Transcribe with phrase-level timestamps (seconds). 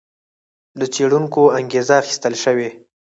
[0.79, 2.69] له څېړونکو انګېزه اخیستل شوې.